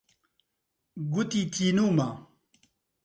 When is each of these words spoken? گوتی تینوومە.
گوتی 1.11 1.41
تینوومە. 1.53 2.09